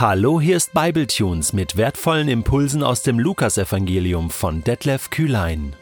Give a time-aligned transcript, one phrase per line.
[0.00, 5.74] Hallo, hier ist Bibletunes mit wertvollen Impulsen aus dem Lukasevangelium von Detlef Kühlein.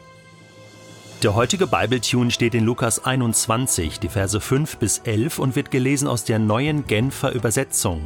[1.21, 6.07] Der heutige Bibletune steht in Lukas 21, die Verse 5 bis 11 und wird gelesen
[6.07, 8.01] aus der neuen Genfer Übersetzung.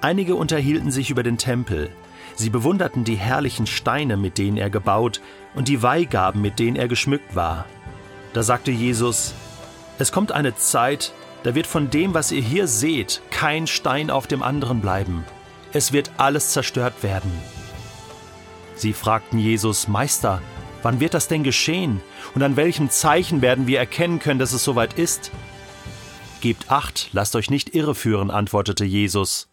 [0.00, 1.90] Einige unterhielten sich über den Tempel.
[2.34, 5.20] Sie bewunderten die herrlichen Steine, mit denen er gebaut,
[5.54, 7.66] und die Weihgaben, mit denen er geschmückt war.
[8.32, 9.34] Da sagte Jesus,
[9.98, 11.12] Es kommt eine Zeit,
[11.42, 15.24] da wird von dem, was ihr hier seht, kein Stein auf dem anderen bleiben.
[15.72, 17.32] Es wird alles zerstört werden.
[18.74, 20.42] Sie fragten Jesus, Meister,
[20.82, 22.00] wann wird das denn geschehen?
[22.34, 25.30] Und an welchem Zeichen werden wir erkennen können, dass es soweit ist?
[26.40, 29.48] Gebt acht, lasst euch nicht irreführen, antwortete Jesus.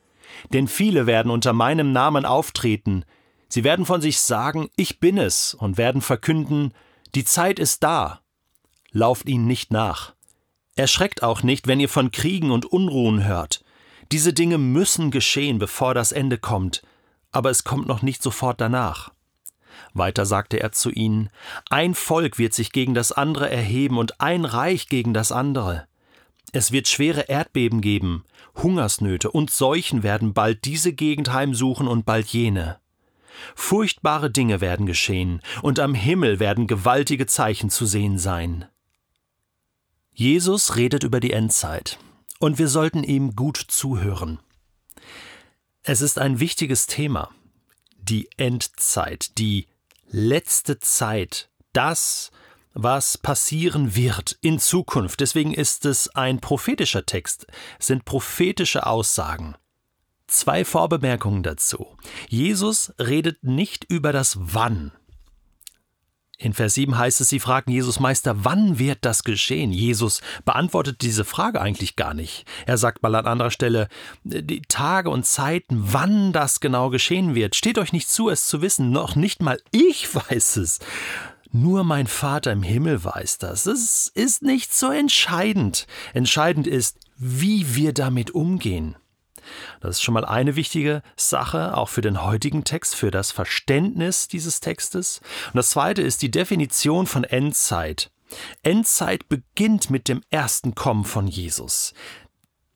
[0.54, 3.06] Denn viele werden unter meinem Namen auftreten.
[3.48, 6.74] Sie werden von sich sagen, ich bin es, und werden verkünden,
[7.16, 8.22] die Zeit ist da.
[8.92, 10.14] Lauft ihnen nicht nach.
[10.80, 13.66] Erschreckt auch nicht, wenn ihr von Kriegen und Unruhen hört.
[14.14, 16.84] Diese Dinge müssen geschehen, bevor das Ende kommt,
[17.34, 19.12] aber es kommt noch nicht sofort danach.
[19.94, 21.32] Weiter sagte er zu ihnen,
[21.70, 25.86] ein Volk wird sich gegen das andere erheben und ein Reich gegen das andere.
[26.54, 28.24] Es wird schwere Erdbeben geben,
[28.56, 32.80] Hungersnöte und Seuchen werden bald diese Gegend heimsuchen und bald jene.
[33.54, 38.70] Furchtbare Dinge werden geschehen, und am Himmel werden gewaltige Zeichen zu sehen sein.
[40.20, 41.98] Jesus redet über die Endzeit
[42.40, 44.42] und wir sollten ihm gut zuhören.
[45.82, 47.30] Es ist ein wichtiges Thema.
[47.96, 49.68] Die Endzeit, die
[50.10, 52.32] letzte Zeit, das,
[52.74, 55.22] was passieren wird in Zukunft.
[55.22, 57.48] Deswegen ist es ein prophetischer Text,
[57.80, 59.56] sind prophetische Aussagen.
[60.28, 61.96] Zwei Vorbemerkungen dazu.
[62.28, 64.92] Jesus redet nicht über das Wann,
[66.40, 69.74] in Vers 7 heißt es, sie fragen Jesus Meister, wann wird das geschehen?
[69.74, 72.46] Jesus beantwortet diese Frage eigentlich gar nicht.
[72.66, 73.90] Er sagt mal an anderer Stelle,
[74.24, 78.62] die Tage und Zeiten, wann das genau geschehen wird, steht euch nicht zu, es zu
[78.62, 80.80] wissen, noch nicht mal ich weiß es.
[81.52, 83.66] Nur mein Vater im Himmel weiß das.
[83.66, 85.88] Es ist nicht so entscheidend.
[86.14, 88.96] Entscheidend ist, wie wir damit umgehen.
[89.82, 94.28] Das ist schon mal eine wichtige Sache, auch für den heutigen Text, für das Verständnis
[94.28, 95.22] dieses Textes.
[95.48, 98.12] Und das zweite ist die Definition von Endzeit.
[98.62, 101.94] Endzeit beginnt mit dem ersten Kommen von Jesus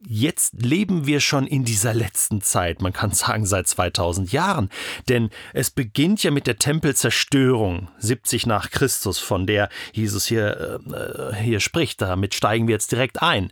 [0.06, 4.69] jetzt leben wir schon in dieser letzten Zeit, man kann sagen seit 2000 Jahren,
[5.09, 11.36] denn es beginnt ja mit der Tempelzerstörung 70 nach Christus, von der Jesus hier, äh,
[11.36, 13.52] hier spricht, damit steigen wir jetzt direkt ein.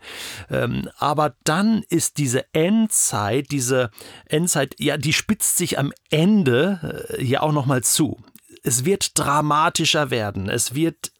[0.49, 3.91] Ähm, aber dann ist diese Endzeit, diese
[4.25, 8.21] Endzeit, ja, die spitzt sich am Ende äh, hier auch nochmal zu.
[8.63, 11.11] Es wird dramatischer werden, es wird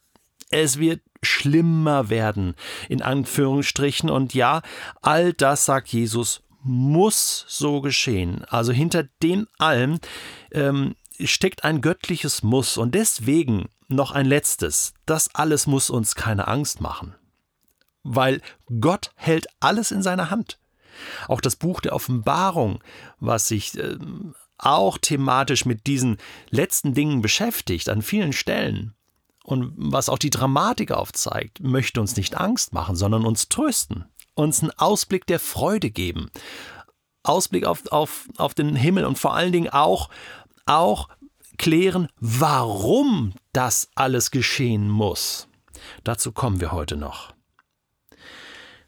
[0.51, 2.55] es wird schlimmer werden,
[2.89, 4.09] in Anführungsstrichen.
[4.09, 4.61] Und ja,
[5.01, 8.43] all das, sagt Jesus, muss so geschehen.
[8.45, 9.99] Also hinter dem allem
[10.51, 12.77] ähm, steckt ein göttliches Muss.
[12.77, 14.93] Und deswegen noch ein letztes.
[15.05, 17.15] Das alles muss uns keine Angst machen.
[18.03, 18.41] Weil
[18.79, 20.59] Gott hält alles in seiner Hand.
[21.27, 22.83] Auch das Buch der Offenbarung,
[23.19, 23.97] was sich äh,
[24.57, 26.17] auch thematisch mit diesen
[26.49, 28.93] letzten Dingen beschäftigt, an vielen Stellen,
[29.43, 34.61] und was auch die Dramatik aufzeigt, möchte uns nicht Angst machen, sondern uns trösten, uns
[34.61, 36.29] einen Ausblick der Freude geben,
[37.23, 40.09] Ausblick auf, auf, auf den Himmel und vor allen Dingen auch,
[40.65, 41.09] auch
[41.57, 45.47] klären, warum das alles geschehen muss.
[46.03, 47.33] Dazu kommen wir heute noch.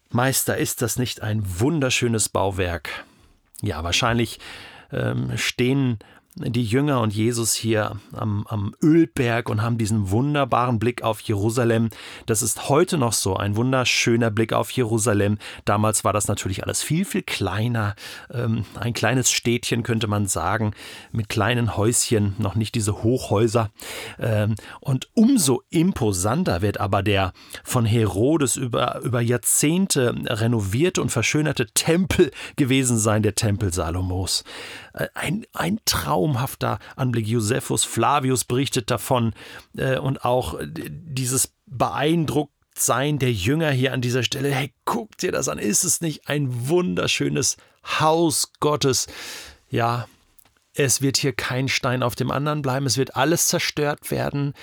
[0.09, 3.05] Meister, ist das nicht ein wunderschönes Bauwerk?
[3.61, 4.39] Ja, wahrscheinlich
[4.91, 5.99] ähm, stehen
[6.35, 11.89] die Jünger und Jesus hier am, am Ölberg und haben diesen wunderbaren Blick auf Jerusalem.
[12.25, 15.37] Das ist heute noch so, ein wunderschöner Blick auf Jerusalem.
[15.65, 17.95] Damals war das natürlich alles viel, viel kleiner.
[18.33, 20.73] Ähm, ein kleines Städtchen könnte man sagen,
[21.11, 23.69] mit kleinen Häuschen, noch nicht diese Hochhäuser.
[24.19, 27.33] Ähm, und umso imposanter wird aber der
[27.63, 34.43] von Herodes über, über Jahrzehnte renovierte und verschönerte Tempel gewesen sein, der Tempel Salomos.
[34.93, 35.79] Äh, ein, ein
[36.23, 37.27] traumhafter Anblick.
[37.27, 39.33] Josephus Flavius berichtet davon
[39.77, 44.53] äh, und auch äh, dieses Beeindrucktsein der Jünger hier an dieser Stelle.
[44.53, 45.59] Hey, guck dir das an.
[45.59, 47.57] Ist es nicht ein wunderschönes
[47.99, 49.07] Haus Gottes?
[49.69, 50.07] Ja,
[50.75, 52.85] es wird hier kein Stein auf dem anderen bleiben.
[52.85, 54.53] Es wird alles zerstört werden.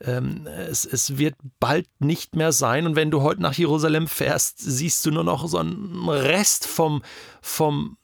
[0.00, 2.86] Ähm, es, es, wird bald nicht mehr sein.
[2.86, 7.02] Und wenn du heute nach Jerusalem fährst, siehst du nur noch so einen Rest vom,
[7.40, 7.96] vom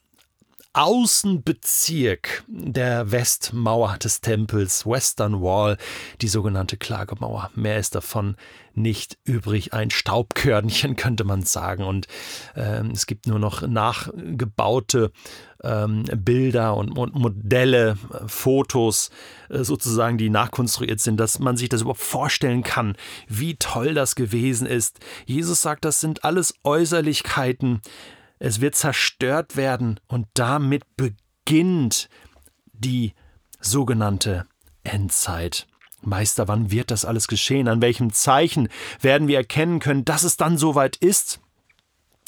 [0.73, 5.77] Außenbezirk der Westmauer des Tempels, Western Wall,
[6.21, 7.51] die sogenannte Klagemauer.
[7.55, 8.37] Mehr ist davon
[8.73, 9.73] nicht übrig.
[9.73, 11.83] Ein Staubkörnchen könnte man sagen.
[11.83, 12.07] Und
[12.55, 15.11] ähm, es gibt nur noch nachgebaute
[15.61, 19.09] ähm, Bilder und, und, Modelle, äh, Fotos
[19.49, 22.95] äh, sozusagen, die nachkonstruiert sind, dass man sich das überhaupt vorstellen kann,
[23.27, 24.99] wie toll das gewesen ist.
[25.25, 27.81] Jesus sagt, das sind alles Äußerlichkeiten
[28.41, 32.09] es wird zerstört werden und damit beginnt
[32.73, 33.13] die
[33.59, 34.47] sogenannte
[34.83, 35.67] Endzeit.
[36.01, 37.67] Meister, wann wird das alles geschehen?
[37.67, 41.39] An welchem Zeichen werden wir erkennen können, dass es dann soweit ist?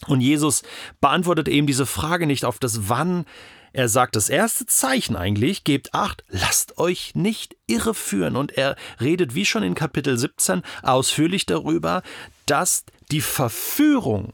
[0.06, 0.62] Und Jesus
[1.01, 3.25] beantwortet eben diese Frage nicht auf das Wann.
[3.71, 8.36] Er sagt das erste Zeichen eigentlich, gebt acht, lasst euch nicht irreführen.
[8.36, 12.04] Und er redet wie schon in Kapitel 17 ausführlich darüber,
[12.45, 14.33] dass die Verführung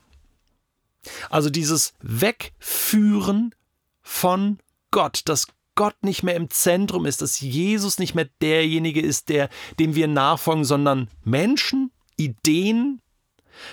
[1.30, 3.56] also dieses Wegführen
[4.02, 4.60] von
[4.92, 9.50] Gott, dass Gott nicht mehr im Zentrum ist, dass Jesus nicht mehr derjenige ist, der,
[9.80, 13.02] dem wir nachfolgen, sondern Menschen, Ideen,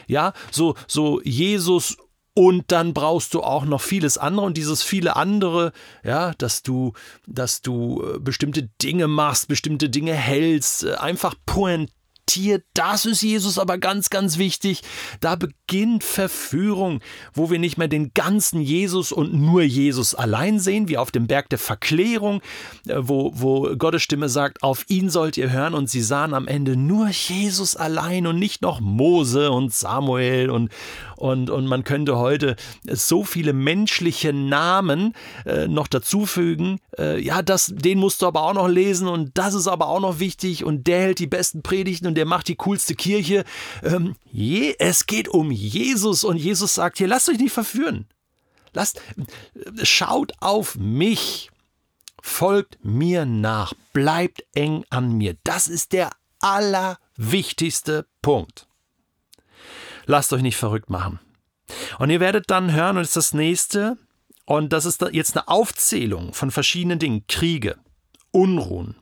[0.07, 1.97] ja, so, so Jesus
[2.35, 5.73] und dann brauchst du auch noch vieles andere und dieses viele andere,
[6.05, 6.93] ja, dass du,
[7.27, 11.96] dass du äh, bestimmte Dinge machst, bestimmte Dinge hältst, äh, einfach pointiert
[12.27, 14.83] Tier, das ist Jesus aber ganz, ganz wichtig.
[15.21, 17.01] Da beginnt Verführung,
[17.33, 21.29] wo wir nicht mehr den ganzen Jesus und nur Jesus allein sehen, wie auf dem
[21.29, 22.43] Berg der Verklärung,
[22.89, 26.49] äh, wo, wo Gottes Stimme sagt, auf ihn sollt ihr hören und sie sahen am
[26.49, 30.73] Ende nur Jesus allein und nicht noch Mose und Samuel und,
[31.17, 32.57] und, und man könnte heute
[32.91, 35.15] so viele menschliche Namen
[35.45, 36.81] äh, noch dazufügen.
[36.99, 40.01] Äh, ja, das, den musst du aber auch noch lesen und das ist aber auch
[40.01, 43.45] noch wichtig und der hält die besten Predigten und der macht die coolste Kirche.
[43.83, 48.07] Ähm, je, es geht um Jesus und Jesus sagt hier, lasst euch nicht verführen.
[48.73, 49.01] Lasst,
[49.83, 51.51] schaut auf mich.
[52.21, 53.73] Folgt mir nach.
[53.93, 55.37] Bleibt eng an mir.
[55.45, 56.11] Das ist der
[56.41, 58.67] allerwichtigste Punkt.
[60.07, 61.21] Lasst euch nicht verrückt machen.
[61.99, 63.97] Und ihr werdet dann hören, und das ist das nächste,
[64.45, 67.27] und das ist jetzt eine Aufzählung von verschiedenen Dingen.
[67.27, 67.77] Kriege,
[68.31, 68.97] Unruhen,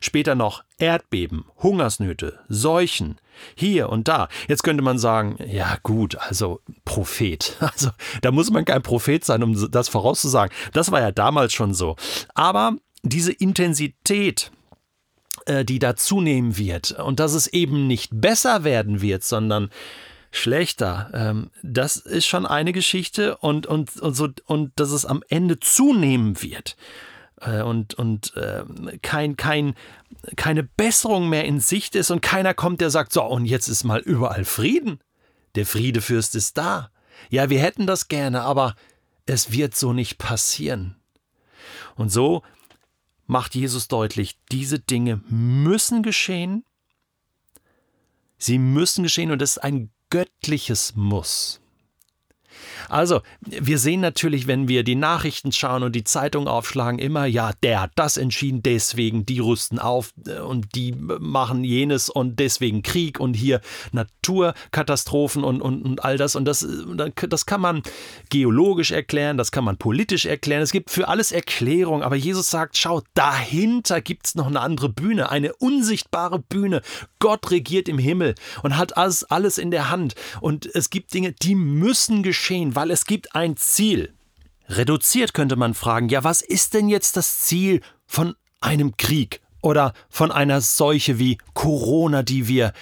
[0.00, 3.18] später noch Erdbeben, Hungersnöte, Seuchen,
[3.54, 4.28] hier und da.
[4.48, 7.56] Jetzt könnte man sagen, ja gut, also Prophet.
[7.76, 7.90] Also
[8.22, 10.54] da muss man kein Prophet sein, um das vorauszusagen.
[10.72, 11.96] Das war ja damals schon so.
[12.34, 14.50] Aber diese Intensität,
[15.46, 19.70] äh, die da zunehmen wird und dass es eben nicht besser werden wird, sondern
[20.30, 21.10] schlechter.
[21.12, 25.60] Ähm, das ist schon eine Geschichte und, und, und, so, und dass es am Ende
[25.60, 26.76] zunehmen wird.
[27.40, 28.64] Äh, und, und äh,
[29.02, 29.74] kein, kein,
[30.36, 33.84] keine Besserung mehr in Sicht ist und keiner kommt, der sagt, so, und jetzt ist
[33.84, 35.00] mal überall Frieden.
[35.54, 36.90] Der Friedefürst ist da.
[37.30, 38.74] Ja, wir hätten das gerne, aber
[39.26, 40.96] es wird so nicht passieren.
[41.96, 42.42] Und so
[43.26, 46.64] macht Jesus deutlich, diese Dinge müssen geschehen.
[48.38, 51.60] Sie müssen geschehen und das ist ein göttliches Muss.
[52.88, 57.52] Also, wir sehen natürlich, wenn wir die Nachrichten schauen und die Zeitung aufschlagen, immer, ja,
[57.62, 62.82] der hat das entschieden, deswegen, die rüsten auf äh, und die machen jenes und deswegen
[62.82, 63.60] Krieg und hier
[63.92, 66.36] Naturkatastrophen und, und, und all das.
[66.36, 67.82] Und das, äh, das kann man
[68.30, 70.62] geologisch erklären, das kann man politisch erklären.
[70.62, 74.88] Es gibt für alles Erklärung, aber Jesus sagt, schau, dahinter gibt es noch eine andere
[74.88, 76.82] Bühne, eine unsichtbare Bühne.
[77.18, 80.14] Gott regiert im Himmel und hat alles, alles in der Hand.
[80.40, 82.22] Und es gibt Dinge, die müssen
[82.56, 84.14] geschehen, weil es gibt ein Ziel.
[84.68, 89.92] Reduziert könnte man fragen, ja, was ist denn jetzt das Ziel von einem Krieg oder
[90.08, 92.72] von einer Seuche wie Corona, die wir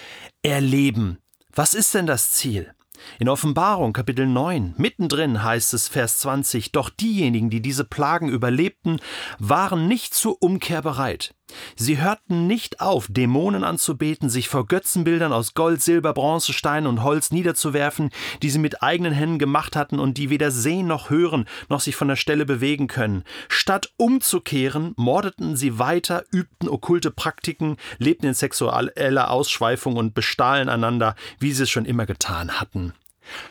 [0.43, 1.19] erleben?
[1.52, 2.73] Was ist denn das Ziel?
[3.19, 8.99] In Offenbarung Kapitel 9, mittendrin heißt es Vers 20, Doch diejenigen, die diese Plagen überlebten,
[9.38, 11.35] waren nicht zur Umkehr bereit.
[11.77, 17.03] Sie hörten nicht auf, Dämonen anzubeten, sich vor Götzenbildern aus Gold, Silber, Bronze, Stein und
[17.03, 18.11] Holz niederzuwerfen,
[18.43, 21.97] die sie mit eigenen Händen gemacht hatten und die weder sehen noch hören, noch sich
[21.97, 23.25] von der Stelle bewegen können.
[23.49, 31.15] Statt umzukehren, mordeten sie weiter, übten okkulte Praktiken, lebten in sexueller Ausschweifung und bestahlen einander,
[31.39, 32.95] wie sie es schon immer getan hatten.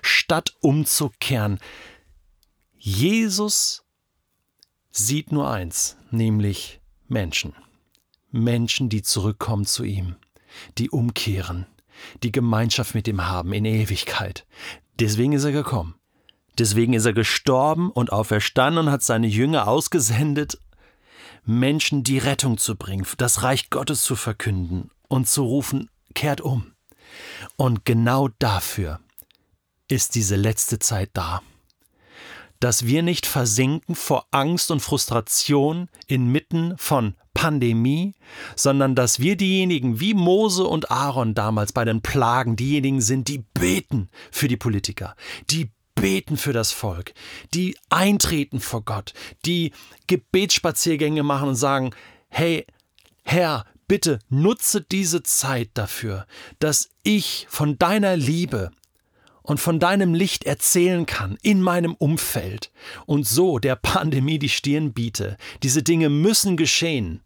[0.02, 1.60] Statt umzukehren,
[2.78, 3.86] Jesus
[4.92, 7.54] sieht nur eins, nämlich Menschen.
[8.34, 10.16] Menschen, die zurückkommen zu ihm,
[10.78, 11.68] die umkehren,
[12.24, 14.46] die Gemeinschaft mit ihm haben in Ewigkeit.
[15.00, 15.96] Deswegen ist er gekommen.
[16.58, 20.60] Deswegen ist er gestorben und auferstanden und hat seine Jünger ausgesendet,
[21.46, 26.74] Menschen die Rettung zu bringen, das Reich Gottes zu verkünden und zu rufen, kehrt um.
[27.56, 29.00] Und genau dafür
[29.88, 31.42] ist diese letzte Zeit da
[32.64, 37.14] dass wir nicht versinken vor Angst und Frustration inmitten von
[37.44, 38.16] Pandemie,
[38.56, 43.44] sondern dass wir diejenigen wie Mose und Aaron damals bei den Plagen diejenigen sind, die
[43.54, 45.18] beten für die Politiker,
[45.50, 47.14] die beten für das Volk,
[47.54, 49.14] die eintreten vor Gott,
[49.46, 49.74] die
[50.08, 51.90] Gebetsspaziergänge machen und sagen,
[52.30, 52.66] hey,
[53.24, 56.26] Herr, bitte nutze diese Zeit dafür,
[56.60, 58.72] dass ich von deiner Liebe
[59.42, 62.72] und von deinem Licht erzählen kann in meinem Umfeld
[63.06, 65.36] und so der Pandemie die Stirn biete.
[65.62, 67.20] Diese Dinge müssen geschehen.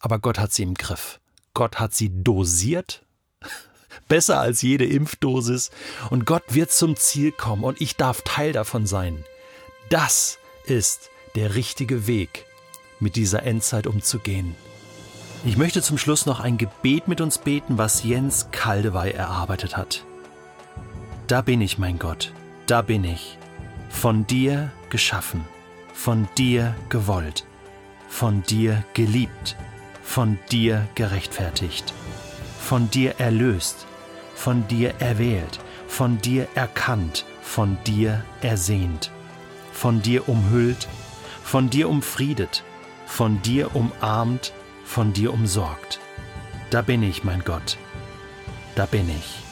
[0.00, 1.20] Aber Gott hat sie im Griff.
[1.54, 3.02] Gott hat sie dosiert.
[4.08, 5.70] Besser als jede Impfdosis.
[6.10, 9.24] Und Gott wird zum Ziel kommen und ich darf Teil davon sein.
[9.90, 12.46] Das ist der richtige Weg,
[13.00, 14.54] mit dieser Endzeit umzugehen.
[15.44, 20.04] Ich möchte zum Schluss noch ein Gebet mit uns beten, was Jens Kaldewey erarbeitet hat.
[21.28, 22.32] Da bin ich, mein Gott,
[22.66, 23.38] da bin ich,
[23.88, 25.44] von dir geschaffen,
[25.94, 27.46] von dir gewollt,
[28.08, 29.56] von dir geliebt,
[30.08, 31.92] von dir gerechtfertigt,
[32.58, 33.86] von dir erlöst,
[34.34, 39.10] von dir erwählt, von dir erkannt, von dir ersehnt,
[39.70, 40.88] von dir umhüllt,
[41.44, 42.64] von dir umfriedet,
[43.04, 46.00] von dir umarmt, von dir umsorgt.
[46.70, 47.76] Da bin ich, mein Gott,
[48.76, 49.47] da bin ich.